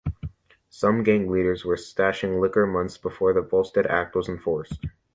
[0.71, 4.83] Some gang leaders were stashing liquor months before the Volstead Act was enforced.